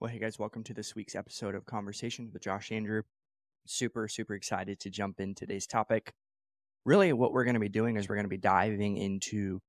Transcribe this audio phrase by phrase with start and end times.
[0.00, 3.02] Well, hey guys, welcome to this week's episode of Conversations with Josh Andrew.
[3.66, 6.14] Super, super excited to jump in today's topic.
[6.86, 9.60] Really, what we're going to be doing is we're going to be diving into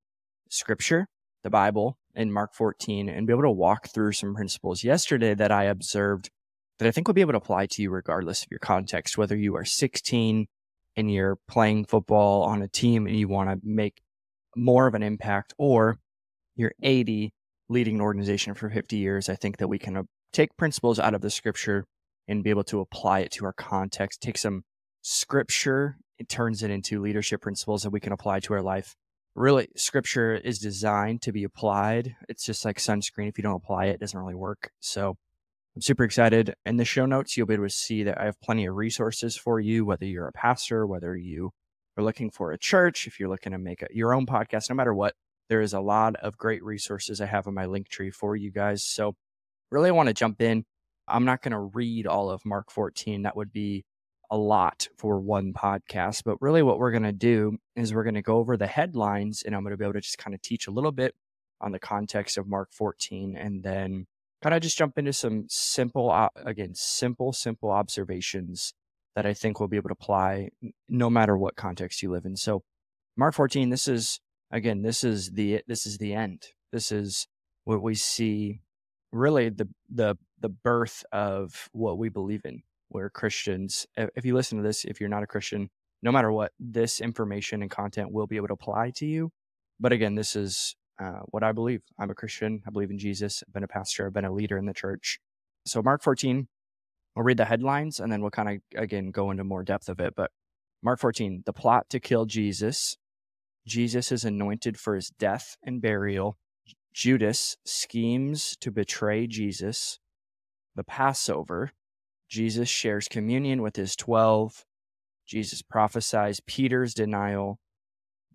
[0.50, 1.08] scripture,
[1.44, 5.52] the Bible, in Mark 14, and be able to walk through some principles yesterday that
[5.52, 6.30] I observed
[6.80, 9.36] that I think will be able to apply to you regardless of your context, whether
[9.36, 10.48] you are 16
[10.96, 14.02] and you're playing football on a team and you want to make
[14.56, 16.00] more of an impact, or
[16.56, 17.34] you're 80
[17.68, 19.28] leading an organization for 50 years.
[19.28, 21.86] I think that we can take principles out of the scripture
[22.28, 24.64] and be able to apply it to our context, take some
[25.02, 28.96] scripture, it turns it into leadership principles that we can apply to our life.
[29.34, 32.16] Really, scripture is designed to be applied.
[32.30, 33.30] It's just like sunscreen.
[33.30, 34.72] If you don't apply it, it doesn't really work.
[34.80, 35.18] So
[35.76, 36.54] I'm super excited.
[36.66, 39.38] In the show notes, you'll be able to see that I have plenty of resources
[39.38, 41.52] for you, whether you're a pastor, whether you
[41.98, 44.76] are looking for a church, if you're looking to make a, your own podcast, no
[44.76, 45.16] matter what,
[45.50, 48.52] there is a lot of great resources I have on my link tree for you
[48.52, 48.84] guys.
[48.84, 49.16] So
[49.72, 50.66] really want to jump in.
[51.08, 53.24] I'm not going to read all of Mark 14.
[53.24, 53.86] That would be
[54.30, 56.24] a lot for one podcast.
[56.24, 59.44] But really, what we're going to do is we're going to go over the headlines
[59.44, 61.16] and I'm going to be able to just kind of teach a little bit
[61.60, 64.08] on the context of Mark 14 and then
[64.42, 68.74] kind of just jump into some simple, again, simple, simple observations
[69.16, 70.50] that I think we'll be able to apply
[70.88, 72.38] no matter what context you live in.
[72.38, 72.64] So,
[73.18, 76.44] Mark 14, this is, again, this is the, this is the end.
[76.72, 77.28] This is
[77.66, 78.62] what we see
[79.12, 82.62] really the the the birth of what we believe in.
[82.90, 83.86] We're Christians.
[83.96, 85.70] If you listen to this, if you're not a Christian,
[86.02, 89.32] no matter what, this information and content will be able to apply to you.
[89.80, 91.82] But again, this is uh, what I believe.
[92.00, 92.62] I'm a Christian.
[92.68, 93.44] I believe in Jesus.
[93.48, 94.08] I've been a pastor.
[94.08, 95.20] I've been a leader in the church.
[95.66, 96.48] So Mark 14,
[97.16, 100.00] we'll read the headlines and then we'll kind of again go into more depth of
[100.00, 100.14] it.
[100.16, 100.32] But
[100.84, 102.98] Mark 14, the plot to kill Jesus.
[103.66, 106.38] Jesus is anointed for his death and burial
[106.94, 110.00] Judas schemes to betray Jesus.
[110.76, 111.72] The Passover.
[112.30, 114.66] Jesus shares communion with his 12.
[115.26, 117.60] Jesus prophesies Peter's denial.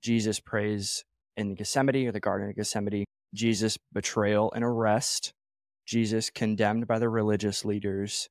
[0.01, 1.05] Jesus prays
[1.37, 3.05] in Gethsemane or the Garden of Gethsemane.
[3.35, 5.33] Jesus' betrayal and arrest.
[5.87, 8.29] Jesus condemned by the religious leaders.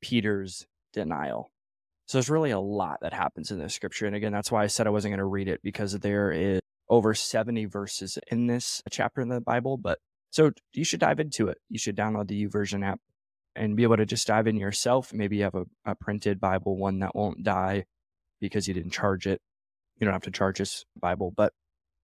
[0.00, 1.50] Peter's denial.
[2.06, 4.06] So there's really a lot that happens in this scripture.
[4.06, 6.60] And again, that's why I said I wasn't going to read it because there is
[6.90, 9.76] over 70 verses in this chapter in the Bible.
[9.76, 9.98] But
[10.30, 11.58] so you should dive into it.
[11.68, 13.00] You should download the YouVersion app
[13.56, 15.12] and be able to just dive in yourself.
[15.12, 17.84] Maybe you have a, a printed Bible, one that won't die
[18.40, 19.40] because you didn't charge it.
[19.98, 21.32] You don't have to charge this Bible.
[21.36, 21.52] But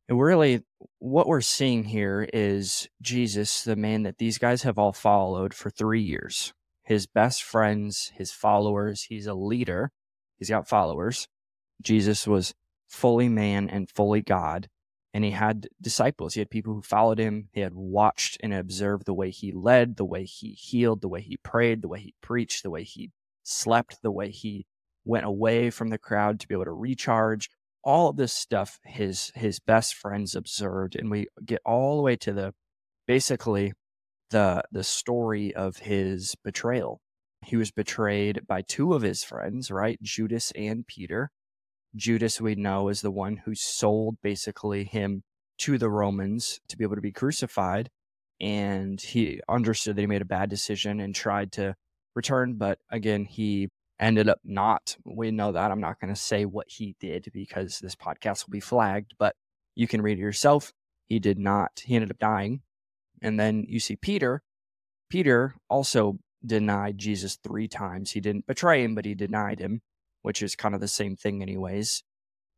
[0.09, 0.63] really,
[0.99, 5.71] what we're seeing here is Jesus, the man that these guys have all followed for
[5.71, 6.53] three years,
[6.83, 9.05] his best friends, his followers.
[9.05, 9.91] He's a leader,
[10.39, 11.29] he's got followers.
[11.83, 12.55] Jesus was
[12.89, 14.69] fully man and fully God
[15.15, 16.35] and he had disciples.
[16.35, 17.49] He had people who followed him.
[17.53, 21.21] He had watched and observed the way he led, the way he healed, the way
[21.21, 23.13] he prayed, the way he preached, the way he
[23.45, 24.67] slept, the way he
[25.05, 27.49] went away from the crowd to be able to recharge.
[27.85, 32.17] All of this stuff his his best friends observed, and we get all the way
[32.17, 32.55] to the
[33.07, 33.73] basically
[34.31, 37.01] the the story of his betrayal.
[37.45, 40.03] He was betrayed by two of his friends, right?
[40.03, 41.31] Judas and Peter.
[41.97, 45.23] Judas, we know, is the one who sold basically him
[45.59, 47.91] to the Romans to be able to be crucified.
[48.41, 51.75] And he understood that he made a bad decision and tried to
[52.15, 52.55] return.
[52.55, 53.69] But again, he
[54.01, 54.97] ended up not.
[55.05, 55.71] We know that.
[55.71, 59.37] I'm not going to say what he did because this podcast will be flagged, but
[59.77, 60.73] you can read it yourself.
[61.07, 61.83] He did not.
[61.85, 62.63] He ended up dying.
[63.23, 64.43] And then you see Peter.
[65.09, 68.11] Peter also denied Jesus three times.
[68.11, 69.81] He didn't betray him, but he denied him
[70.25, 72.03] which is kind of the same thing, anyways.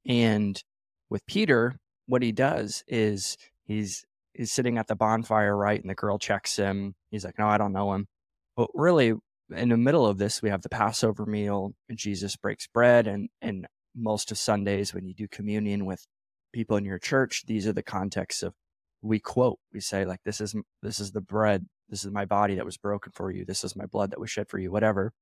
[0.06, 0.62] And
[1.10, 4.04] with Peter, what he does is he's
[4.34, 5.80] he's sitting at the bonfire, right?
[5.80, 6.94] And the girl checks him.
[7.10, 8.06] He's like, "No, I don't know him."
[8.56, 9.14] But really,
[9.50, 11.72] in the middle of this, we have the Passover meal.
[11.92, 13.66] Jesus breaks bread, and and
[13.96, 16.06] most of Sundays when you do communion with
[16.52, 18.54] people in your church, these are the contexts of
[19.02, 19.58] we quote.
[19.72, 21.66] We say like, "This is this is the bread.
[21.88, 23.44] This is my body that was broken for you.
[23.44, 25.12] This is my blood that was shed for you." Whatever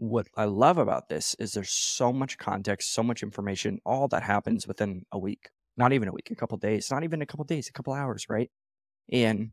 [0.00, 4.22] what I love about this is there's so much context, so much information, all that
[4.22, 7.44] happens within a week, not even a week, a couple days, not even a couple
[7.44, 8.50] days, a couple hours, right?
[9.12, 9.50] And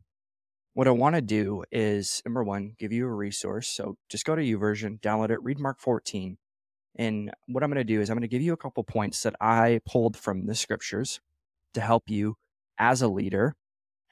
[0.72, 3.68] what I want to do is number one, give you a resource.
[3.68, 6.38] So just go to YouVersion, download it, read Mark 14.
[6.96, 9.22] And what I'm going to do is I'm going to give you a couple points
[9.24, 11.20] that I pulled from the scriptures
[11.74, 12.36] to help you
[12.78, 13.54] as a leader,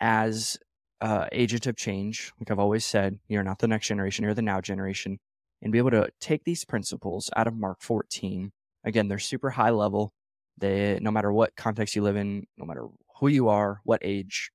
[0.01, 0.59] as
[1.01, 2.31] uh, agent of change.
[2.39, 5.19] Like I've always said, you're not the next generation, you're the now generation
[5.63, 8.53] and be able to take these principles out of Mark 14.
[8.85, 10.13] Again, they're super high level.
[10.59, 12.87] They, no matter what context you live in, no matter
[13.21, 14.51] who you are, what age,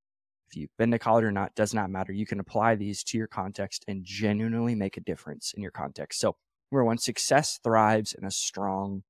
[0.49, 2.11] If you've been to college or not, does not matter.
[2.11, 6.19] You can apply these to your context and genuinely make a difference in your context.
[6.19, 6.35] So,
[6.71, 9.03] number one, success thrives in a strong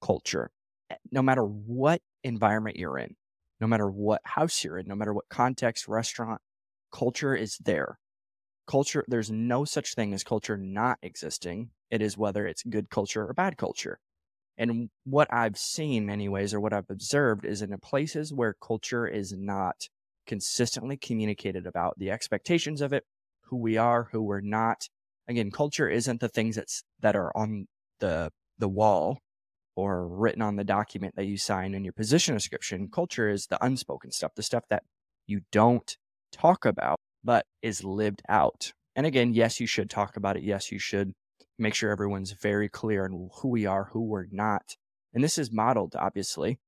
[0.00, 0.50] culture.
[0.90, 3.16] Eh, no matter what environment you're in,
[3.60, 6.40] no matter what house you're in, no matter what context, restaurant,
[6.92, 7.98] culture is there.
[8.68, 11.70] Culture, there's no such thing as culture not existing.
[11.90, 13.98] It is whether it's good culture or bad culture.
[14.58, 19.06] And what I've seen, anyways, or what I've observed is in the places where culture
[19.06, 19.88] is not
[20.26, 23.04] consistently communicated about the expectations of it,
[23.44, 24.88] who we are, who we're not.
[25.28, 27.68] Again, culture isn't the things that's that are on
[28.00, 29.20] the the wall
[29.76, 32.88] or written on the document that you sign in your position description.
[32.92, 34.82] Culture is the unspoken stuff, the stuff that
[35.26, 35.96] you don't
[36.32, 38.72] talk about, but is lived out.
[38.96, 40.42] And again, yes, you should talk about it.
[40.42, 41.12] Yes, you should
[41.58, 44.76] make sure everyone's very clear on who we are, who we're not.
[45.12, 46.58] And this is modeled, obviously,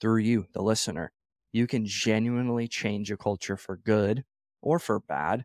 [0.00, 1.12] through you, the listener.
[1.52, 4.24] You can genuinely change a culture for good
[4.60, 5.44] or for bad.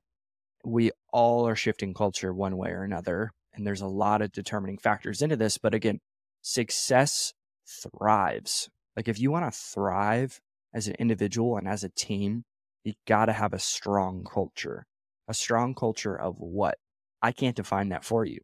[0.66, 3.32] We all are shifting culture one way or another.
[3.54, 5.58] And there's a lot of determining factors into this.
[5.58, 6.00] But again,
[6.42, 7.34] success
[7.68, 8.70] thrives.
[8.96, 10.42] Like if you want to thrive
[10.74, 12.44] as an individual and as a team,
[12.84, 14.86] you got to have a strong culture.
[15.28, 16.78] A strong culture of what?
[17.22, 18.40] I can't define that for you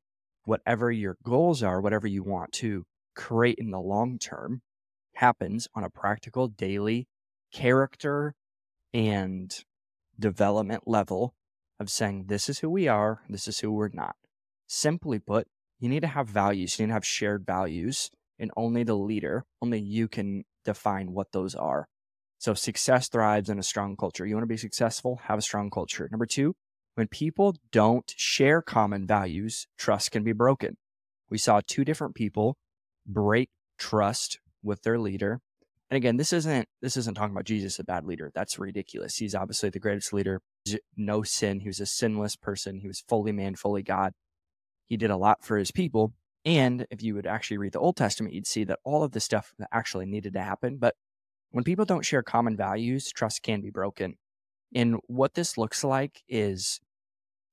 [0.45, 2.85] whatever your goals are, whatever you want to
[3.15, 4.61] create in the long term,
[5.15, 7.07] happens on a practical daily
[7.51, 8.35] character
[8.93, 9.63] and
[10.17, 11.33] development level
[11.79, 14.15] of saying, this is who we are, this is who we're not.
[14.67, 15.47] Simply put,
[15.79, 18.09] you need to have values, you need to have shared values,
[18.39, 21.87] and only the leader, only you can define what those are.
[22.37, 24.25] So success thrives in a strong culture.
[24.25, 26.07] You want to be successful, have a strong culture.
[26.11, 26.55] Number two,
[26.95, 30.77] when people don't share common values, trust can be broken.
[31.29, 32.57] We saw two different people
[33.05, 35.41] break trust with their leader.
[35.89, 38.31] And again, this isn't this isn't talking about Jesus, a bad leader.
[38.33, 39.17] That's ridiculous.
[39.17, 40.41] He's obviously the greatest leader.
[40.97, 41.59] No sin.
[41.59, 42.79] He was a sinless person.
[42.79, 44.13] He was fully man, fully God.
[44.87, 46.13] He did a lot for his people.
[46.43, 49.19] And if you would actually read the Old Testament, you'd see that all of the
[49.19, 50.77] stuff that actually needed to happen.
[50.77, 50.95] But
[51.55, 54.15] when people don't share common values, trust can be broken.
[54.75, 56.81] And what this looks like is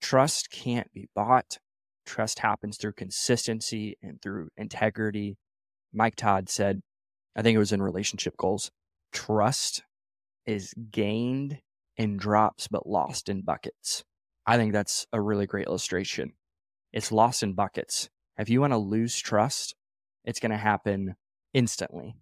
[0.02, 1.58] Trust can't be bought.
[2.04, 5.38] Trust happens through consistency and through integrity.
[5.94, 6.82] Mike Todd said,
[7.36, 8.72] I think it was in relationship goals,
[9.12, 9.84] trust
[10.44, 11.60] is gained
[11.96, 14.02] in drops but lost in buckets.
[14.44, 16.32] I think that's a really great illustration.
[16.92, 18.10] It's lost in buckets.
[18.36, 19.76] If you want to lose trust,
[20.24, 21.14] it's going to happen
[21.54, 22.16] instantly,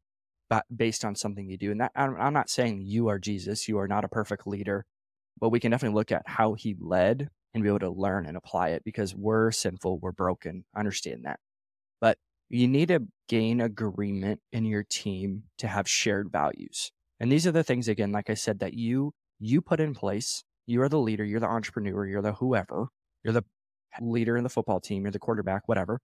[0.50, 1.70] but based on something you do.
[1.70, 4.84] And that I'm not saying you are Jesus, you are not a perfect leader,
[5.40, 8.36] but we can definitely look at how he led and be able to learn and
[8.36, 10.64] apply it because we're sinful, we're broken.
[10.76, 11.38] Understand that.
[12.00, 12.18] But
[12.48, 16.90] you need to gain agreement in your team to have shared values.
[17.20, 20.42] And these are the things again, like I said, that you you put in place.
[20.66, 22.88] You are the leader, you're the entrepreneur, you're the whoever,
[23.24, 23.44] you're the
[24.00, 26.00] leader in the football team, you're the quarterback, whatever.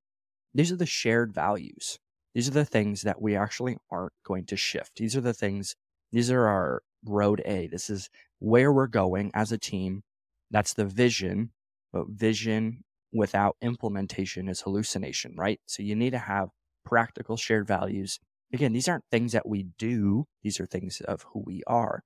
[0.54, 1.98] These are the shared values.
[2.36, 4.98] These are the things that we actually aren't going to shift.
[4.98, 5.74] These are the things,
[6.12, 7.66] these are our road A.
[7.66, 8.10] This is
[8.40, 10.02] where we're going as a team
[10.50, 11.52] that's the vision,
[11.94, 15.60] but vision without implementation is hallucination, right?
[15.64, 16.50] So you need to have
[16.84, 18.20] practical shared values.
[18.52, 22.02] Again, these aren't things that we do, these are things of who we are.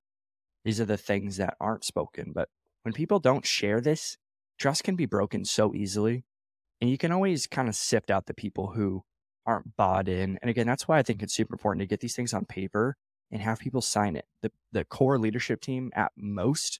[0.63, 2.31] These are the things that aren't spoken.
[2.33, 2.47] But
[2.83, 4.15] when people don't share this,
[4.57, 6.23] trust can be broken so easily.
[6.79, 9.03] And you can always kind of sift out the people who
[9.45, 10.37] aren't bought in.
[10.41, 12.95] And again, that's why I think it's super important to get these things on paper
[13.31, 14.25] and have people sign it.
[14.41, 16.79] The the core leadership team at most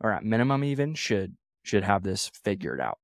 [0.00, 2.98] or at minimum even should should have this figured out.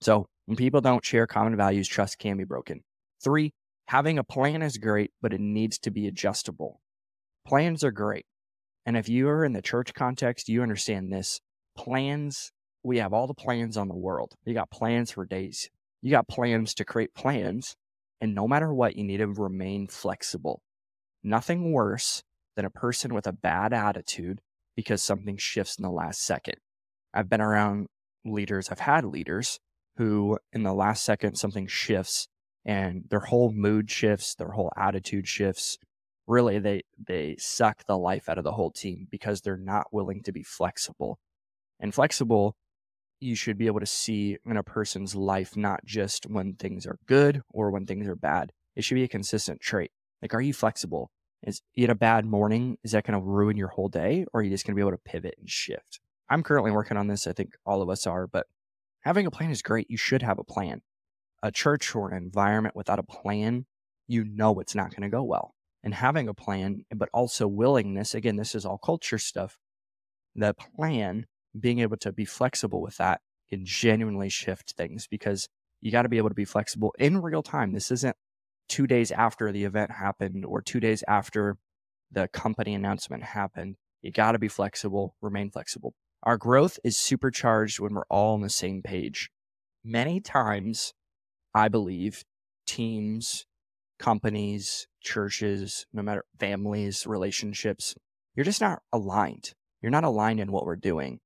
[0.00, 2.82] So when people don't share common values, trust can be broken.
[3.22, 3.52] Three,
[3.86, 6.80] having a plan is great, but it needs to be adjustable.
[7.46, 8.26] Plans are great.
[8.84, 11.40] And if you are in the church context, you understand this.
[11.76, 12.50] Plans,
[12.82, 14.34] we have all the plans on the world.
[14.44, 15.70] You got plans for days.
[16.00, 17.76] You got plans to create plans.
[18.22, 20.62] And no matter what, you need to remain flexible.
[21.24, 22.22] Nothing worse
[22.54, 24.40] than a person with a bad attitude
[24.76, 26.54] because something shifts in the last second.
[27.12, 27.88] I've been around
[28.24, 29.58] leaders, I've had leaders
[29.96, 32.28] who, in the last second, something shifts
[32.64, 35.76] and their whole mood shifts, their whole attitude shifts.
[36.28, 40.22] Really, they, they suck the life out of the whole team because they're not willing
[40.22, 41.18] to be flexible.
[41.80, 42.54] And flexible,
[43.22, 46.98] you should be able to see in a person's life, not just when things are
[47.06, 48.52] good or when things are bad.
[48.74, 49.90] It should be a consistent trait.
[50.20, 51.10] Like, are you flexible?
[51.44, 54.40] Is you had a bad morning, is that going to ruin your whole day, or
[54.40, 56.00] are you just going to be able to pivot and shift?
[56.28, 57.26] I'm currently working on this.
[57.26, 58.46] I think all of us are, but
[59.00, 59.90] having a plan is great.
[59.90, 60.82] You should have a plan.
[61.42, 63.66] A church or an environment without a plan,
[64.06, 65.54] you know it's not going to go well.
[65.82, 69.58] And having a plan, but also willingness again, this is all culture stuff.
[70.36, 71.26] the plan,
[71.58, 75.48] being able to be flexible with that can genuinely shift things because
[75.80, 77.72] you got to be able to be flexible in real time.
[77.72, 78.16] This isn't
[78.68, 81.58] two days after the event happened or two days after
[82.10, 83.76] the company announcement happened.
[84.00, 85.94] You got to be flexible, remain flexible.
[86.22, 89.30] Our growth is supercharged when we're all on the same page.
[89.84, 90.94] Many times,
[91.54, 92.24] I believe
[92.66, 93.44] teams,
[93.98, 97.94] companies, churches, no matter families, relationships,
[98.34, 99.52] you're just not aligned.
[99.80, 101.18] You're not aligned in what we're doing.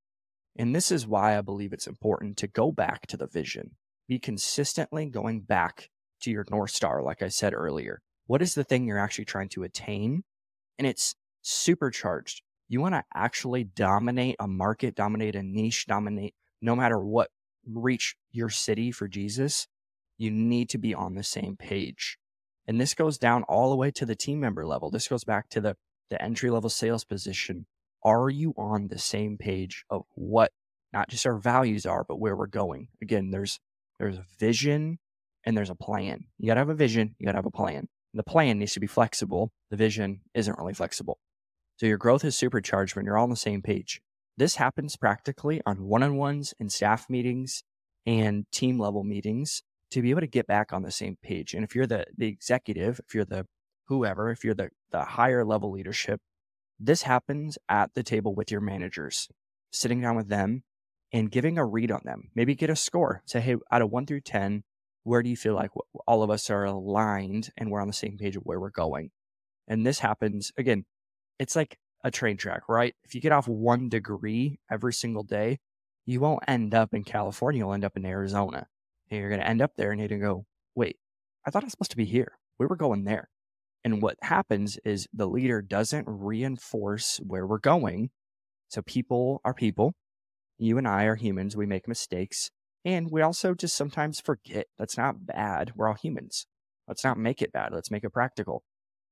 [0.59, 3.73] And this is why I believe it's important to go back to the vision,
[4.09, 5.91] be consistently going back
[6.23, 8.01] to your North Star, like I said earlier.
[8.27, 10.25] What is the thing you're actually trying to attain?
[10.79, 12.43] And it's supercharged.
[12.69, 17.31] You want to actually dominate a market, dominate a niche, dominate no matter what,
[17.67, 19.69] reach your city for Jesus.
[20.17, 22.19] You need to be on the same page.
[22.67, 24.91] And this goes down all the way to the team member level.
[24.91, 25.77] This goes back to the,
[26.09, 27.67] the entry level sales position
[28.07, 30.53] are you on the same page of what
[30.93, 32.89] not just our values are, but where we're going?
[33.03, 33.59] Again, there's
[33.99, 34.99] there's a vision
[35.45, 36.25] and there's a plan.
[36.39, 37.89] You gotta have a vision, you gotta have a plan.
[38.15, 39.51] The plan needs to be flexible.
[39.71, 41.19] The vision isn't really flexible.
[41.79, 44.01] So your growth is supercharged when you're all on the same page.
[44.39, 47.65] This happens practically on one-on-ones and staff meetings
[48.07, 51.55] and team level meetings to be able to get back on the same page.
[51.55, 53.47] And if you're the the executive, if you're the
[53.89, 56.21] whoever, if you're the the higher level leadership,
[56.79, 59.29] this happens at the table with your managers,
[59.71, 60.63] sitting down with them
[61.13, 62.31] and giving a read on them.
[62.35, 63.23] Maybe get a score.
[63.25, 64.65] Say, hey, out of one through 10,
[65.05, 65.71] where do you feel like
[66.07, 69.11] all of us are aligned and we're on the same page of where we're going?
[69.69, 70.85] And this happens again,
[71.39, 72.95] it's like a train track, right?
[73.05, 75.59] If you get off one degree every single day,
[76.05, 78.67] you won't end up in California, you'll end up in Arizona.
[79.11, 80.99] And you're going to end up there and you're going to go, wait,
[81.45, 82.39] I thought I was supposed to be here.
[82.59, 83.29] We were going there.
[83.87, 84.03] And mm-hmm.
[84.03, 88.11] what happens is the leader doesn't reinforce where we're going.
[88.69, 89.95] So people are people.
[90.59, 91.57] You and I are humans.
[91.57, 92.51] We make mistakes.
[92.85, 94.67] And we also just sometimes forget.
[94.77, 95.71] That's not bad.
[95.77, 96.47] We're all humans.
[96.89, 97.73] Let's not make it bad.
[97.73, 98.65] Let's make it practical.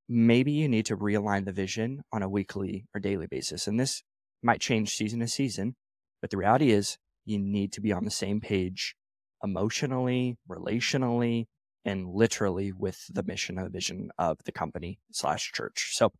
[0.09, 3.67] Maybe you need to realign the vision on a weekly or daily basis.
[3.67, 4.03] And this
[4.43, 5.77] might change season to season.
[6.21, 8.93] But the reality is, you need to be on the same page
[9.41, 11.45] emotionally, relationally,
[11.85, 15.91] and literally with the mission and the vision of the company slash church.
[15.93, 16.11] So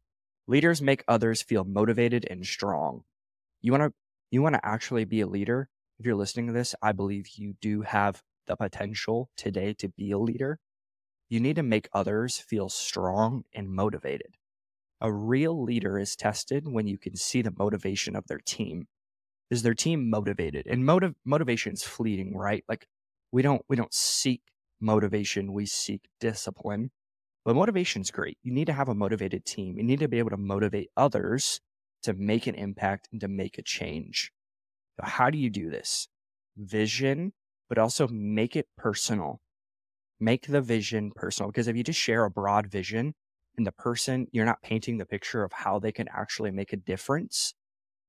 [0.48, 3.04] leaders make others feel motivated and strong.
[3.62, 3.94] You want to
[4.32, 5.70] you want to actually be a leader.
[6.00, 10.12] If you're listening to this, I believe you do have the potential today to be
[10.12, 10.60] a leader.
[11.30, 14.36] You need to make others feel strong and motivated.
[15.02, 18.88] A real leader is tested when you can see the motivation of their team.
[19.50, 20.68] Is their team motivated?
[20.68, 22.64] And motive motivation is fleeting, right?
[22.68, 22.88] Like
[23.32, 24.42] we don't we don't seek
[24.80, 26.92] motivation, we seek discipline.
[27.44, 28.38] But motivation is great.
[28.42, 29.78] You need to have a motivated team.
[29.78, 31.62] You need to be able to motivate others
[32.04, 34.32] to make an impact and to make a change.
[34.98, 36.08] So how do you do this?
[36.58, 37.34] Vision,
[37.70, 39.42] but also make it personal.
[40.20, 41.52] Make the vision personal.
[41.52, 43.14] Because if you just share a broad vision
[43.58, 46.78] and the person, you're not painting the picture of how they can actually make a
[46.78, 47.54] difference.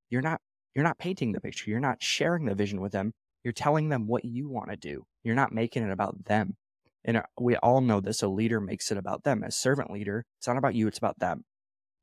[0.09, 0.41] You're not,
[0.75, 1.71] you're not painting the picture.
[1.71, 3.13] You're not sharing the vision with them.
[3.47, 5.07] You're telling them what you want to do.
[5.23, 6.57] You're not making it about them.
[7.05, 8.23] And uh, we all know this.
[8.23, 9.45] A leader makes it about them.
[9.45, 11.45] As servant leader, it's not about you, it's about them.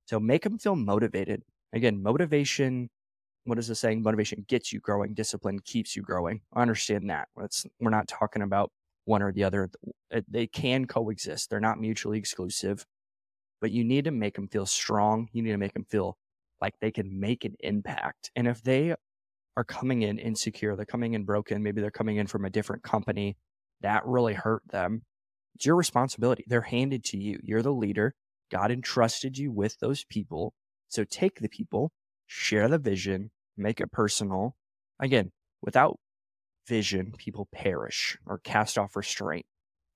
[0.06, 1.44] So make them feel motivated.
[1.74, 2.90] Again, motivation,
[3.44, 4.04] what is the saying?
[4.04, 6.40] Motivation gets you growing, discipline keeps you growing.
[6.54, 7.28] I understand that.
[7.42, 8.72] It's, we're not talking about
[9.04, 9.70] one or the other.
[10.30, 12.86] They can coexist, they're not mutually exclusive.
[13.60, 15.28] But you need to make them feel strong.
[15.34, 16.16] You need to make them feel
[16.62, 18.32] like they can make an impact.
[18.34, 18.96] And if they
[19.56, 22.84] are coming in insecure, they're coming in broken, maybe they're coming in from a different
[22.84, 23.38] company,
[23.82, 25.04] that really hurt them.
[25.56, 26.44] It's your responsibility.
[26.48, 27.40] They're handed to you.
[27.44, 28.16] You're the leader.
[28.52, 30.54] God entrusted you with those people.
[30.90, 31.92] So take the people,
[32.26, 34.56] share the vision, make it personal.
[35.00, 35.32] Again,
[35.62, 35.98] without
[36.68, 39.46] vision, people perish or cast off restraint.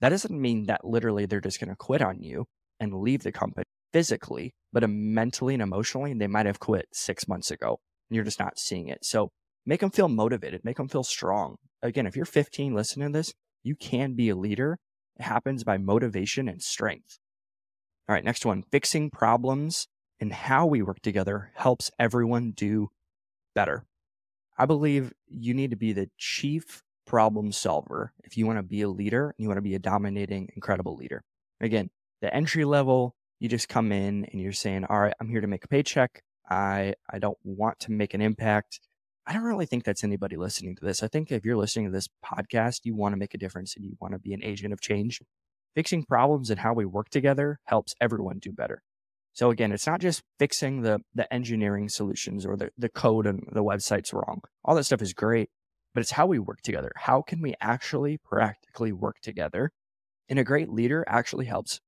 [0.02, 2.46] That doesn't mean that literally they're just going to quit on you
[2.80, 7.50] and leave the company physically, but mentally and emotionally, they might have quit six months
[7.50, 9.04] ago and you're just not seeing it.
[9.04, 9.32] So
[9.68, 11.58] make them feel motivated, make them feel strong.
[11.84, 14.80] Again, if you're 15 listening to this, you can be a leader.
[15.18, 17.20] It happens by motivation and strength.
[18.08, 19.88] All right, next one fixing problems
[20.20, 22.90] and how we work together helps everyone do
[23.54, 23.86] better.
[24.58, 28.82] I believe you need to be the chief problem solver if you want to be
[28.82, 31.24] a leader and you want to be a dominating, incredible leader.
[31.60, 31.90] Again,
[32.22, 35.48] the entry level, you just come in and you're saying, All right, I'm here to
[35.48, 36.24] make a paycheck.
[36.50, 38.80] I, I don't want to make an impact.
[39.28, 41.04] I don't really think that's anybody listening to this.
[41.04, 43.84] I think if you're listening to this podcast, you want to make a difference and
[43.84, 45.22] you want to be an agent of change.
[45.76, 48.82] Fixing problems and how we work together helps everyone do better.
[49.34, 53.44] So again, it's not just fixing the the engineering solutions or the, the code and
[53.52, 54.40] the website's wrong.
[54.64, 55.50] All that stuff is great,
[55.94, 56.94] but it's how we work together.
[56.96, 59.72] How can we actually practically work together?
[60.30, 61.82] And a great leader actually helps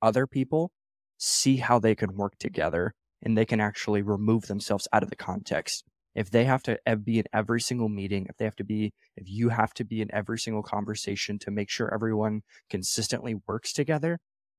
[0.00, 0.70] other people
[1.18, 5.16] see how they can work together and they can actually remove themselves out of the
[5.16, 5.84] context.
[6.14, 8.92] If they have to eh, be in every single meeting, if they have to be,
[9.16, 13.72] if you have to be in every single conversation to make sure everyone consistently works
[13.72, 14.18] together,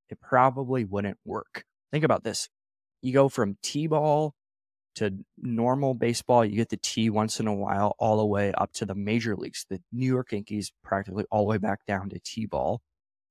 [0.10, 1.64] it probably wouldn't work.
[1.92, 2.50] Think about this.
[3.02, 4.36] You go from T ball
[4.96, 8.72] to normal baseball, you get the T once in a while, all the way up
[8.74, 12.20] to the major leagues, the New York Yankees, practically all the way back down to
[12.20, 12.82] T ball.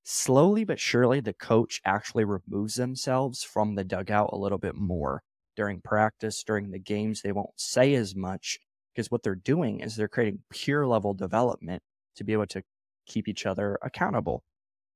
[0.02, 5.22] Slowly but surely, the coach actually removes themselves from the dugout a little bit more
[5.56, 7.22] during practice, during the games.
[7.22, 8.58] They won't say as much
[8.94, 11.82] because what they're doing is they're creating peer level development
[12.16, 12.62] to be able to
[13.06, 14.42] keep each other accountable.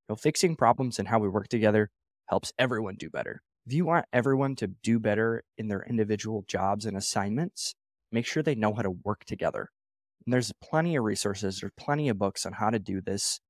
[0.09, 1.91] You know, fixing problems and how we work together
[2.27, 3.43] helps everyone do better.
[3.67, 7.75] If you want everyone to do better in their individual jobs and assignments,
[8.11, 9.69] make sure they know how to work together.
[10.25, 13.41] And there's plenty of resources, there's plenty of books on how to do this.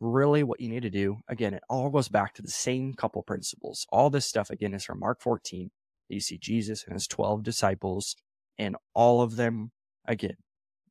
[0.00, 3.22] Really, what you need to do, again, it all goes back to the same couple
[3.22, 3.86] principles.
[3.90, 5.70] All this stuff, again, is from Mark 14.
[6.12, 8.16] You see Jesus and his 12 disciples,
[8.58, 9.72] and all of them,
[10.06, 10.36] again,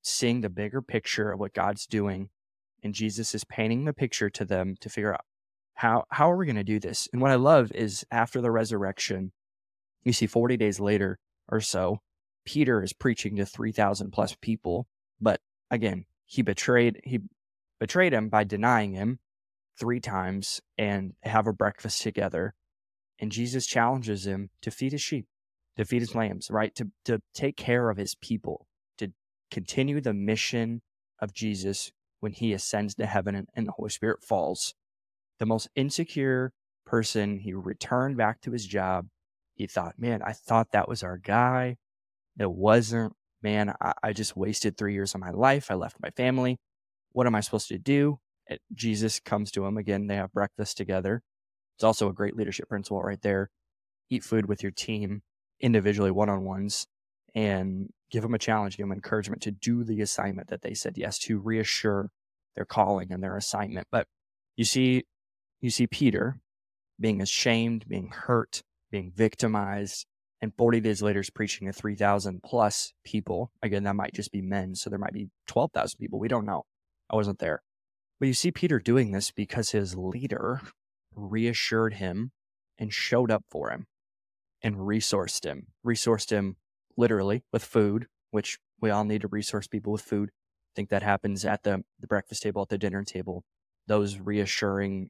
[0.02, 2.30] seeing the bigger picture of what God's doing.
[2.84, 5.26] And Jesus is painting the picture to them to figure out
[5.76, 7.08] how how are we going to do this?
[7.14, 9.32] And what I love is after the resurrection,
[10.04, 12.02] you see 40 days later or so,
[12.46, 14.88] Peter is preaching to 3,000 plus people,
[15.20, 17.20] but again, he betrayed he
[17.80, 19.20] betrayed him by denying him
[19.78, 22.54] three times and have a breakfast together.
[23.22, 25.28] And Jesus challenges him to feed his sheep,
[25.78, 26.74] to feed his lambs, right?
[26.76, 28.66] To to take care of his people,
[28.98, 29.14] to
[29.52, 30.82] continue the mission
[31.20, 34.74] of Jesus when he ascends to heaven and, and the Holy Spirit falls
[35.40, 36.52] the most insecure
[36.86, 37.40] person.
[37.40, 39.08] He returned back to his job.
[39.54, 41.78] He thought, man, I thought that was our guy.
[42.40, 43.14] It wasn't.
[43.44, 45.70] Man, I, I just wasted three years of my life.
[45.70, 46.60] I left my family.
[47.12, 48.20] What am I supposed to do?
[48.74, 50.08] Jesus comes to him again.
[50.08, 51.22] They have breakfast together.
[51.82, 53.50] It's also a great leadership principle right there.
[54.12, 55.24] Eat food with your team
[55.60, 56.86] individually, one on ones,
[57.34, 60.96] and give them a challenge, give them encouragement to do the assignment that they said
[60.96, 62.12] yes to, reassure
[62.56, 63.88] their calling and their assignment.
[63.92, 64.06] But
[64.56, 65.06] you see,
[65.60, 66.38] you see Peter
[67.00, 70.06] being ashamed, being hurt, being victimized,
[70.40, 73.50] and 40 days later is preaching to 3,000 plus people.
[73.64, 76.20] Again, that might just be men, so there might be 12,000 people.
[76.20, 76.66] We don't know.
[77.10, 77.64] I wasn't there.
[78.20, 80.62] But you see Peter doing this because his leader
[81.16, 82.32] reassured him
[82.78, 83.88] and showed up for him
[84.62, 85.68] and resourced him.
[85.86, 86.58] Resourced him
[86.98, 90.30] literally with food, which we all need to resource people with food.
[90.30, 93.44] I think that happens at the, the breakfast table, at the dinner table.
[93.88, 95.10] Those reassuring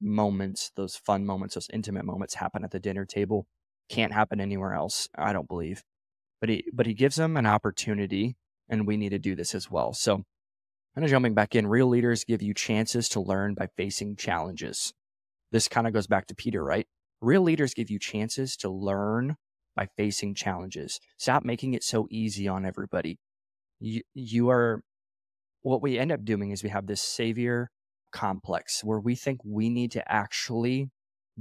[0.00, 3.46] moments, those fun moments, those intimate moments happen at the dinner table.
[3.88, 5.82] Can't happen anywhere else, I don't believe.
[6.40, 8.36] But he but he gives them an opportunity,
[8.68, 9.92] and we need to do this as well.
[9.92, 10.24] So
[10.94, 14.92] kind of jumping back in, real leaders give you chances to learn by facing challenges.
[15.52, 16.86] This kind of goes back to Peter, right?
[17.20, 19.36] Real leaders give you chances to learn
[19.76, 20.98] by facing challenges.
[21.18, 23.18] Stop making it so easy on everybody.
[23.78, 24.82] You, you are,
[25.60, 27.70] what we end up doing is we have this savior
[28.12, 30.90] complex where we think we need to actually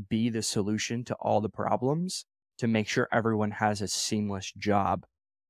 [0.10, 2.26] be the solution to all the problems
[2.58, 5.06] to make sure everyone has a seamless job.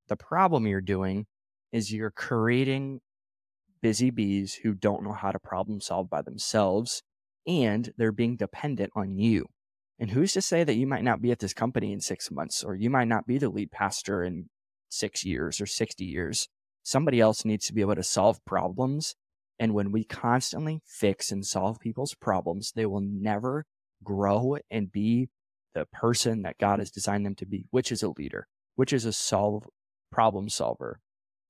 [0.08, 1.26] The problem you're doing
[1.71, 3.02] is you're creating
[3.82, 7.02] busy bees who don't know how to problem solve by themselves
[7.47, 9.47] and they're being dependent on you.
[9.99, 12.63] And who's to say that you might not be at this company in six months
[12.63, 14.49] or you might not be the lead pastor in
[14.89, 16.47] six years or 60 years?
[16.84, 19.15] Somebody else needs to be able to solve problems
[19.62, 23.67] and when we constantly fix and solve people's problems, they will never
[24.04, 25.30] grow and be
[25.75, 29.06] the person that God has designed them to be, which is a leader, which is
[29.06, 29.67] a solve
[30.12, 30.99] problem solver.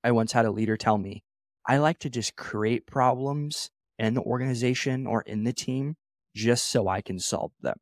[0.04, 1.23] I once had a leader tell me,
[1.65, 3.69] I like to just create problems
[4.02, 5.96] in the organization or in the team
[6.36, 7.78] just so I can solve them.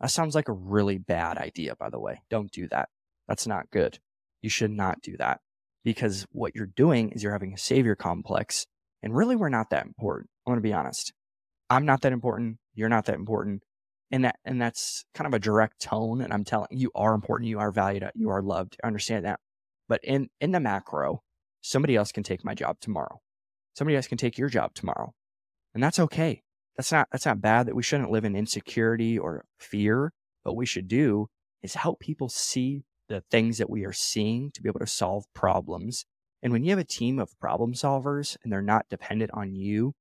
[0.00, 2.22] That sounds like a really bad idea, by the way.
[2.30, 2.88] Don't do that.
[3.26, 3.98] That's not good.
[4.40, 5.40] You should not do that
[5.84, 8.66] because what you're doing is you're having a savior complex
[9.02, 10.28] and really, we're not that important.
[10.46, 11.12] I'm going to be honest.
[11.70, 12.58] I'm not that important.
[12.74, 13.62] You're not that important.
[14.10, 16.20] And that, and that's kind of a direct tone.
[16.20, 17.48] And I'm telling you are important.
[17.48, 18.10] You are valued.
[18.14, 18.76] You are loved.
[18.82, 19.40] I understand that.
[19.88, 21.22] But in, in the macro,
[21.60, 23.20] somebody else can take my job tomorrow.
[23.76, 25.14] Somebody else can take your job tomorrow.
[25.78, 26.42] And that's okay.
[26.76, 30.12] That's not, that's not bad that we shouldn't live in insecurity or fear.
[30.42, 31.28] But what we should do
[31.62, 35.24] is help people see the things that we are seeing to be able to solve
[35.34, 36.04] problems
[36.42, 39.94] and when you have a team of problem solvers and they're not dependent on you,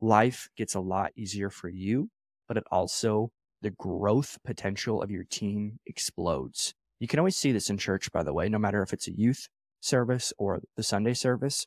[0.00, 2.10] life gets a lot easier for you,
[2.48, 3.30] but it also
[3.62, 6.74] the growth potential of your team explodes.
[6.98, 9.16] You can always see this in church, by the way, no matter if it's a
[9.16, 9.48] youth
[9.80, 11.66] service or the Sunday service.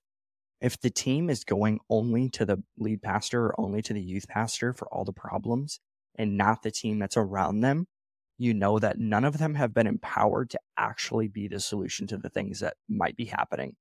[0.61, 4.27] If the team is going only to the lead pastor or only to the youth
[4.27, 5.79] pastor for all the problems
[6.15, 7.87] and not the team that's around them,
[8.37, 12.17] you know that none of them have been empowered to actually be the solution to
[12.17, 13.75] the things that might be happening.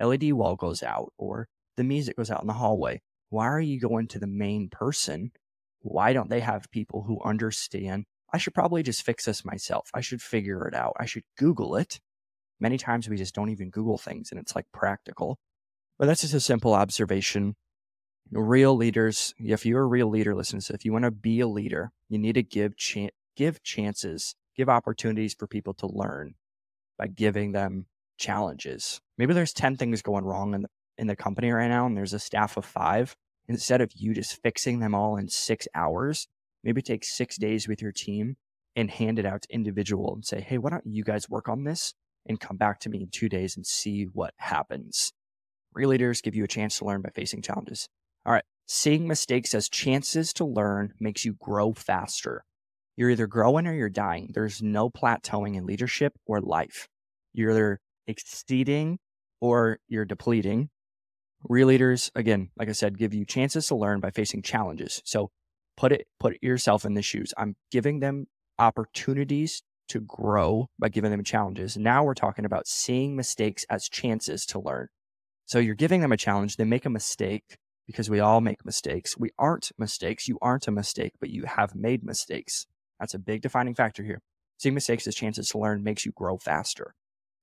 [0.00, 3.00] LED wall goes out or the music goes out in the hallway.
[3.30, 5.32] Why are you going to the main person?
[5.80, 8.04] Why don't they have people who understand?
[8.32, 9.90] I should probably just fix this myself.
[9.94, 10.96] I should figure it out.
[10.98, 12.00] I should Google it.
[12.60, 15.38] Many times we just don't even Google things and it's like practical.
[16.02, 17.54] But that's just a simple observation.
[18.32, 20.68] Real leaders, if you're a real leader, listen this.
[20.68, 22.74] If you want to be a leader, you need to give
[23.36, 26.34] give chances, give opportunities for people to learn
[26.98, 27.86] by giving them
[28.18, 29.00] challenges.
[29.16, 32.14] Maybe there's 10 things going wrong in the, in the company right now, and there's
[32.14, 33.14] a staff of five.
[33.46, 36.26] Instead of you just fixing them all in six hours,
[36.64, 38.38] maybe take six days with your team
[38.74, 41.62] and hand it out to individual and say, hey, why don't you guys work on
[41.62, 41.94] this
[42.26, 45.12] and come back to me in two days and see what happens?
[45.74, 47.88] Real leaders give you a chance to learn by facing challenges.
[48.24, 48.44] All right.
[48.66, 52.44] Seeing mistakes as chances to learn makes you grow faster.
[52.96, 54.30] You're either growing or you're dying.
[54.32, 56.88] There's no plateauing in leadership or life.
[57.32, 58.98] You're either exceeding
[59.40, 60.68] or you're depleting.
[61.48, 65.02] Real leaders, again, like I said, give you chances to learn by facing challenges.
[65.04, 65.30] So
[65.76, 67.34] put it, put yourself in the shoes.
[67.36, 68.26] I'm giving them
[68.58, 71.76] opportunities to grow by giving them challenges.
[71.76, 74.88] Now we're talking about seeing mistakes as chances to learn.
[75.52, 76.56] So you're giving them a challenge.
[76.56, 79.18] They make a mistake because we all make mistakes.
[79.18, 80.26] We aren't mistakes.
[80.26, 82.64] You aren't a mistake, but you have made mistakes.
[82.98, 84.22] That's a big defining factor here.
[84.56, 86.94] Seeing mistakes as chances to learn makes you grow faster.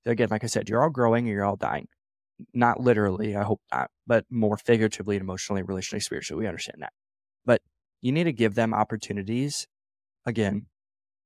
[0.04, 1.88] So again, like I said, you're all growing or you're all dying.
[2.52, 6.42] Not literally, I hope not, but more figuratively and emotionally, relationally, spiritually.
[6.42, 6.94] We understand that.
[7.46, 7.62] But
[8.02, 9.68] you need to give them opportunities.
[10.26, 10.66] Again,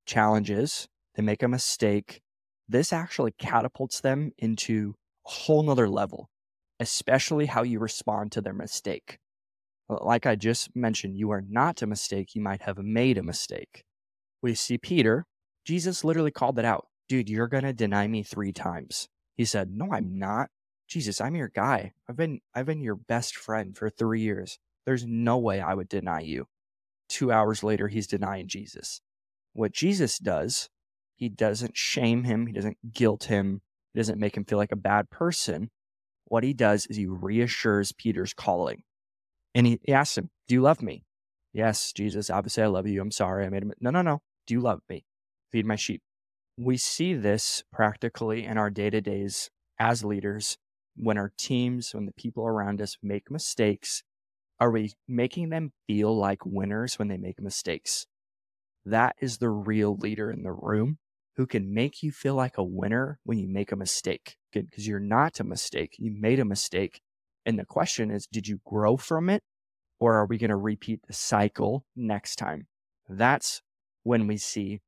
[0.06, 0.90] challenges.
[1.16, 2.20] They make a mistake.
[2.68, 6.30] This actually catapults them into a whole nother level,
[6.80, 9.20] especially how you respond to their mistake.
[9.90, 12.36] Like I just mentioned, you are not a mistake.
[12.36, 13.84] You might have made a mistake
[14.44, 15.26] we see Peter,
[15.66, 16.86] Jesus literally called it out.
[17.10, 19.08] Dude, you're going to deny me three times.
[19.36, 20.50] He said, No, I'm not.
[20.88, 21.94] Jesus, I'm your guy.
[22.08, 24.60] I've been I've been your best friend for 3 years.
[24.86, 26.46] There's no way I would deny you.
[27.10, 29.02] 2 hours later he's denying Jesus.
[29.54, 30.70] What Jesus does,
[31.16, 33.62] he doesn't shame him, he doesn't guilt him,
[33.94, 35.72] he doesn't make him feel like a bad person.
[36.26, 38.84] What he does is he reassures Peter's calling.
[39.54, 41.04] And he, he asks him, "Do you love me?"
[41.54, 43.02] Yes, Jesus, obviously I love you.
[43.02, 43.72] I'm sorry I made him.
[43.80, 44.22] No, no, no.
[44.48, 45.06] Do you love me?
[45.52, 46.02] Feed my sheep.
[46.58, 50.58] We see this practically in our day to days as leaders
[50.96, 54.04] when our teams, when the people around us make mistakes.
[54.60, 58.08] Are we making them feel like winners when they make mistakes?
[58.86, 60.98] That is the real leader in the room
[61.36, 64.38] who can make you feel like a winner when you make a mistake.
[64.54, 65.96] Good, because you're not a mistake.
[65.98, 67.02] You made a mistake.
[67.46, 69.42] And the question is, did you grow from it?
[70.00, 72.68] Or are we going to repeat the cycle next time?
[73.10, 73.62] That's
[74.04, 74.80] when we see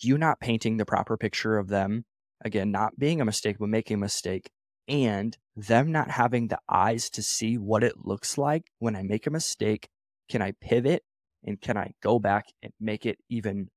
[0.00, 2.04] you not painting the proper picture of them,
[2.44, 4.50] again, not being a mistake, but making a mistake,
[4.88, 9.26] and them not having the eyes to see what it looks like when I make
[9.26, 9.88] a mistake.
[10.28, 11.02] Can I pivot
[11.44, 13.68] and can I go back and make it even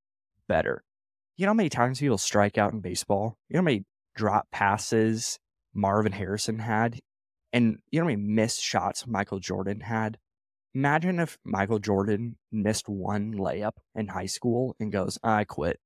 [0.48, 0.84] better?
[1.36, 3.38] You know how many times people strike out in baseball?
[3.50, 3.86] You know how many
[4.18, 5.40] drop passes
[5.74, 7.00] Marvin Harrison had?
[7.54, 10.18] And you know how many missed shots Michael Jordan had?
[10.76, 15.80] Imagine if Michael Jordan missed one layup in high school and goes, I quit.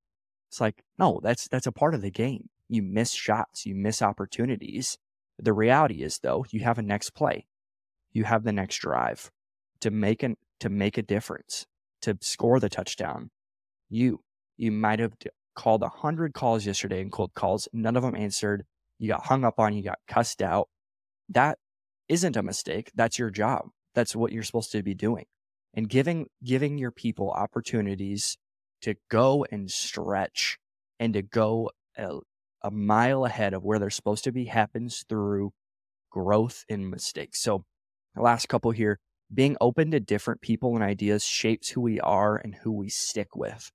[0.50, 2.48] It's like, no, that's that's a part of the game.
[2.68, 4.98] You miss shots, you miss opportunities.
[5.38, 7.46] The reality is though, you have a next play.
[8.12, 9.30] You have the next drive
[9.80, 11.66] to make an to make a difference,
[12.02, 13.30] to score the touchdown.
[13.88, 14.20] You
[14.56, 15.18] you might have
[15.54, 17.68] called a hundred calls yesterday and cold calls.
[17.72, 18.64] None of them answered.
[18.98, 20.68] You got hung up on, you got cussed out.
[21.28, 21.58] That
[22.08, 22.90] isn't a mistake.
[22.94, 23.68] That's your job.
[23.94, 25.26] That's what you're supposed to be doing.
[25.74, 28.36] And giving giving your people opportunities
[28.82, 30.58] to go and stretch
[31.00, 32.18] and to go a,
[32.62, 35.52] a mile ahead of where they're supposed to be happens through
[36.10, 37.40] growth and mistakes.
[37.40, 37.64] So,
[38.14, 38.98] the last couple here,
[39.32, 43.34] being open to different people and ideas shapes who we are and who we stick
[43.34, 43.70] with.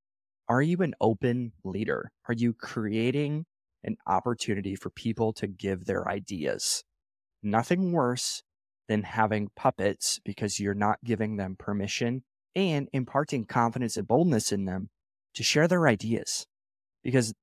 [0.49, 2.11] Are you an open leader?
[2.27, 3.45] Are you creating
[3.83, 6.83] an opportunity for people to give their ideas?
[7.43, 8.43] Nothing worse
[8.87, 12.23] than having puppets because you're not giving them permission
[12.55, 14.89] and imparting confidence and boldness in them
[15.35, 16.45] to share their ideas.
[17.03, 17.33] Because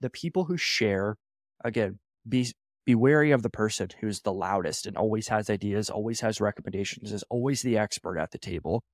[0.00, 1.16] the people who share,
[1.62, 2.52] again, be
[2.86, 7.12] be wary of the person who's the loudest and always has ideas, always has recommendations,
[7.12, 8.84] is always the expert at the table,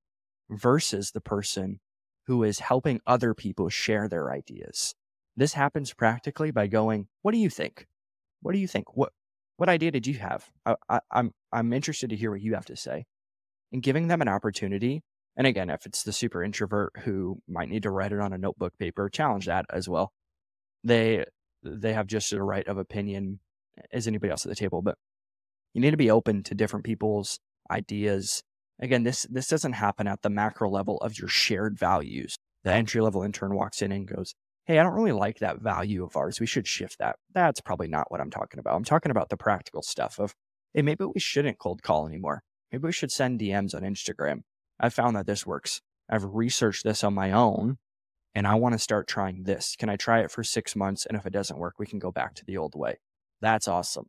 [0.50, 1.78] versus the person
[2.26, 4.94] who is helping other people share their ideas.
[5.36, 7.86] This happens practically by going, "What do you think?
[8.42, 8.96] What do you think?
[8.96, 9.12] What
[9.56, 10.50] what idea did you have?
[10.66, 13.06] I, I, I'm I'm interested to hear what you have to say,"
[13.72, 15.02] and giving them an opportunity.
[15.36, 18.38] And again, if it's the super introvert who might need to write it on a
[18.38, 20.12] notebook paper, challenge that as well.
[20.84, 21.24] They
[21.62, 23.40] they have just a right of opinion
[23.92, 24.96] as anybody else at the table, but
[25.74, 27.38] you need to be open to different people's
[27.70, 28.42] ideas.
[28.82, 32.36] Again, this this doesn't happen at the macro level of your shared values.
[32.64, 34.34] The entry level intern walks in and goes,
[34.66, 36.40] hey, I don't really like that value of ours.
[36.40, 37.16] We should shift that.
[37.32, 38.76] That's probably not what I'm talking about.
[38.76, 40.34] I'm talking about the practical stuff of,
[40.74, 42.42] hey, maybe we shouldn't cold call anymore.
[42.70, 44.42] Maybe we should send DMs on Instagram.
[44.78, 45.80] I found that this works.
[46.08, 47.78] I've researched this on my own
[48.34, 49.76] and I want to start trying this.
[49.76, 51.06] Can I try it for six months?
[51.06, 52.98] And if it doesn't work, we can go back to the old way.
[53.40, 54.06] That's awesome.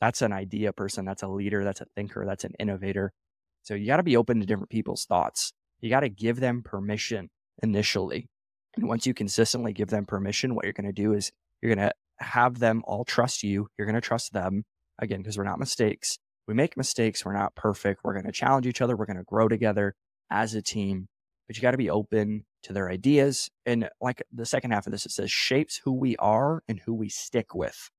[0.00, 1.04] That's an idea person.
[1.04, 1.62] That's a leader.
[1.62, 2.24] That's a thinker.
[2.26, 3.12] That's an innovator.
[3.62, 5.52] So you got to be open to different people's thoughts.
[5.80, 7.30] You got to give them permission
[7.62, 8.28] initially
[8.76, 11.88] and once you consistently give them permission, what you're going to do is you're going
[11.88, 13.68] to have them all trust you.
[13.76, 14.64] You're going to trust them
[14.98, 16.18] again, because we're not mistakes.
[16.46, 17.24] We make mistakes.
[17.24, 18.00] We're not perfect.
[18.04, 18.96] We're going to challenge each other.
[18.96, 19.94] We're going to grow together
[20.30, 21.08] as a team,
[21.46, 23.50] but you got to be open to their ideas.
[23.66, 26.94] And like the second half of this, it says shapes who we are and who
[26.94, 27.90] we stick with.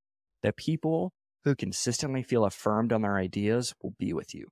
[0.43, 1.11] The people
[1.43, 4.47] who consistently feel affirmed on their ideas will be with you.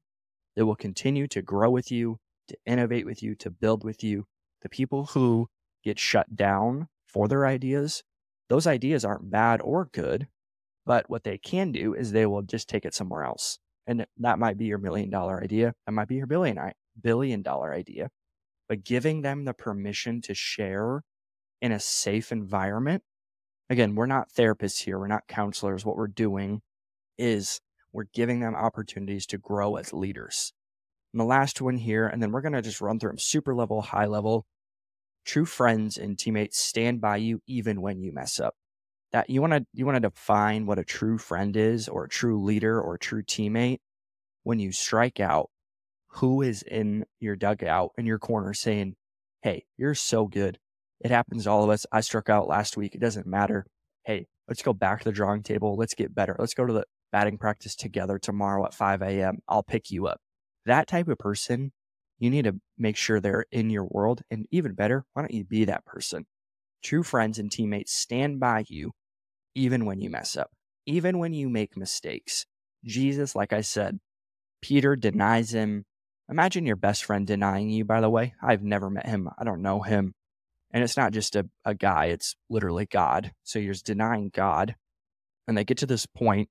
[0.56, 4.26] They will continue to grow with you, to innovate with you, to build with you.
[4.62, 5.48] The people who
[5.84, 8.04] get shut down for their ideas,
[8.50, 10.28] those ideas aren't bad or good.
[10.86, 13.60] But what they can do is they will just take it somewhere else.
[13.86, 15.74] And that might be your million dollar idea.
[15.86, 16.60] That might be your billion,
[17.02, 18.10] billion dollar idea.
[18.68, 21.04] But giving them the permission to share
[21.62, 23.04] in a safe environment.
[23.70, 24.98] Again, we're not therapists here.
[24.98, 25.86] We're not counselors.
[25.86, 26.62] What we're doing
[27.18, 30.54] is we're giving them opportunities to grow as leaders.
[31.14, 33.56] And the last one here, and then we're going to just run through them super
[33.56, 34.46] level, high level,
[35.26, 38.56] true friends and teammates stand by you even when you mess up.
[39.12, 42.10] That you want to you want to define what a true friend is or a
[42.10, 43.80] true leader or a true teammate
[44.44, 45.50] when you strike out.
[46.14, 48.96] Who is in your dugout in your corner saying,
[49.42, 50.60] "Hey, you're so good.
[51.02, 51.86] It happens to all of us.
[51.92, 52.96] I struck out last week.
[52.96, 53.66] It doesn't matter.
[54.04, 55.76] Hey, let's go back to the drawing table.
[55.76, 56.36] Let's get better.
[56.38, 59.40] Let's go to the batting practice together tomorrow at 5 a.m.
[59.48, 60.20] I'll pick you up."
[60.66, 61.72] That type of person
[62.20, 64.22] you need to make sure they're in your world.
[64.30, 66.26] And even better, why don't you be that person?
[66.84, 68.92] True friends and teammates stand by you
[69.56, 70.52] even when you mess up,
[70.86, 72.46] even when you make mistakes.
[72.86, 74.00] Jesus, like I said,
[74.62, 75.86] Peter denies him.
[76.30, 78.34] Imagine your best friend denying you, by the way.
[78.42, 80.14] I've never met him, I don't know him.
[80.72, 83.32] And it's not just a, a guy, it's literally God.
[83.44, 84.76] So you're denying God.
[85.48, 86.50] And they get to this point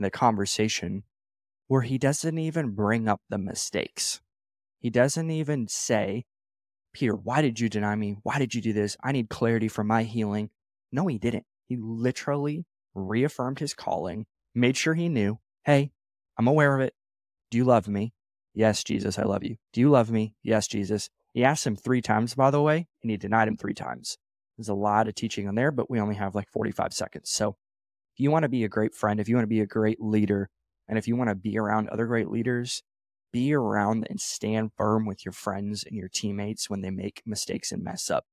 [0.00, 1.04] in the conversation
[1.68, 4.20] where he doesn't even bring up the mistakes.
[4.80, 6.24] He doesn't even say,
[6.92, 8.16] Peter, why did you deny me?
[8.22, 8.96] Why did you do this?
[9.04, 10.50] I need clarity for my healing.
[10.90, 11.44] No, he didn't.
[11.68, 15.92] He literally reaffirmed his calling, made sure he knew, hey,
[16.36, 16.94] I'm aware of it.
[17.50, 18.14] Do you love me?
[18.54, 19.56] Yes, Jesus, I love you.
[19.72, 20.34] Do you love me?
[20.42, 21.10] Yes, Jesus.
[21.32, 24.16] He asked him three times, by the way, and he denied him three times.
[24.56, 27.30] There's a lot of teaching on there, but we only have like 45 seconds.
[27.30, 27.56] So
[28.20, 30.48] you want to be a great friend, if you want to be a great leader,
[30.88, 32.82] and if you want to be around other great leaders,
[33.32, 37.70] be around and stand firm with your friends and your teammates when they make mistakes
[37.70, 38.24] and mess up.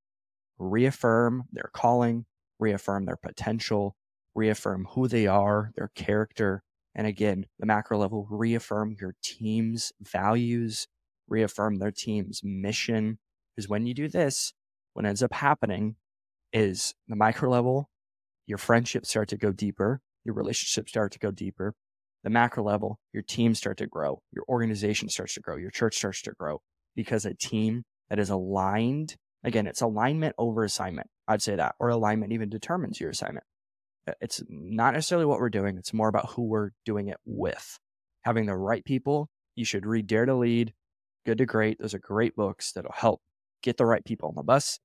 [0.57, 2.25] Reaffirm their calling,
[2.59, 3.95] reaffirm their potential,
[4.33, 6.63] reaffirm who they are, their character.
[6.95, 10.87] And again, the macro level, reaffirm your team's values,
[11.27, 13.19] reaffirm their team's mission.
[13.55, 14.53] Because when you do this,
[14.93, 15.95] what ends up happening
[16.51, 17.89] is the micro level,
[18.47, 21.75] your friendships start to go deeper, your relationships start to go deeper,
[22.23, 25.97] the macro level, your team start to grow, your organization starts to grow, your church
[25.97, 26.61] starts to grow
[26.95, 31.07] because a team that is aligned, again, it's alignment over assignment.
[31.27, 33.45] I'd say that, or alignment even determines your assignment.
[34.07, 35.77] Uh, it's not necessarily what we're doing.
[35.77, 37.77] It's more about who we're doing it with.
[38.21, 40.73] Having the right people, you should read Dare to Lead,
[41.25, 41.79] Good to Great.
[41.79, 43.21] Those are great books that'll help
[43.61, 44.79] get the right people on the bus.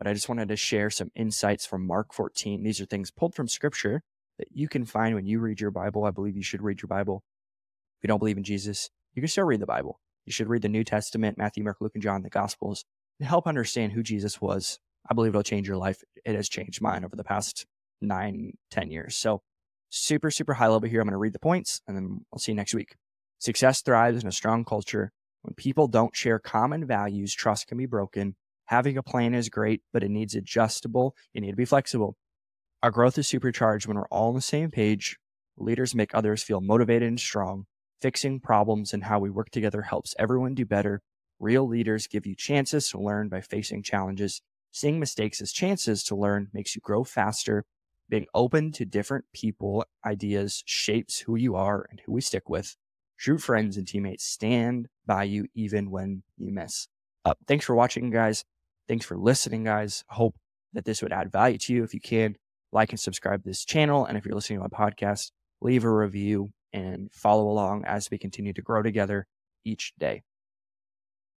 [0.00, 2.62] But I just wanted to share some insights from Mark 14.
[2.62, 4.02] These are things pulled from scripture
[4.38, 6.04] that you can find when you read your Bible.
[6.04, 7.22] I believe you should read your Bible.
[7.98, 10.00] If you don't believe in Jesus, you can still read the Bible.
[10.24, 12.86] You should read the New Testament, Matthew, Mark, Luke, and John, the Gospels,
[13.20, 14.78] to help understand who Jesus was.
[15.10, 16.02] I believe it'll change your life.
[16.24, 17.66] It has changed mine over the past
[18.00, 19.16] nine, ten years.
[19.16, 19.42] So
[19.90, 21.02] super, super high level here.
[21.02, 22.96] I'm going to read the points and then I'll see you next week.
[23.38, 25.12] Success thrives in a strong culture.
[25.42, 28.36] When people don't share common values, trust can be broken.
[28.70, 31.16] Having a plan is great, but it needs adjustable.
[31.32, 32.16] You need to be flexible.
[32.84, 35.18] Our growth is supercharged when we're all on the same page.
[35.56, 37.66] Leaders make others feel motivated and strong.
[38.00, 41.02] Fixing problems and how we work together helps everyone do better.
[41.40, 44.40] Real leaders give you chances to learn by facing challenges.
[44.70, 47.64] Seeing mistakes as chances to learn makes you grow faster.
[48.08, 52.76] Being open to different people, ideas shapes who you are and who we stick with.
[53.18, 56.86] True friends and teammates stand by you even when you miss.
[57.24, 58.44] Uh, thanks for watching, guys.
[58.90, 60.02] Thanks for listening, guys.
[60.08, 60.34] Hope
[60.72, 61.84] that this would add value to you.
[61.84, 62.34] If you can,
[62.72, 64.04] like and subscribe to this channel.
[64.04, 68.18] And if you're listening to my podcast, leave a review and follow along as we
[68.18, 69.28] continue to grow together
[69.64, 70.24] each day.